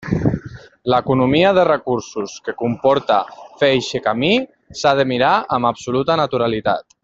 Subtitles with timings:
[0.93, 3.19] L'economia de recursos que comporta
[3.61, 4.33] fer eixe camí
[4.81, 6.93] s'ha de mirar amb absoluta naturalitat.